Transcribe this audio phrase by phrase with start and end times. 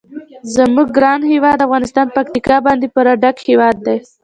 [0.55, 3.97] زموږ ګران هیواد افغانستان په پکتیکا باندې پوره ډک هیواد دی.